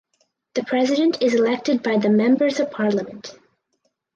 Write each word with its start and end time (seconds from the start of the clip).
The 0.55 0.63
President 0.63 1.21
is 1.21 1.35
elected 1.35 1.83
by 1.83 1.97
the 1.99 2.09
Members 2.09 2.59
of 2.59 2.71
Parliament. 2.71 3.37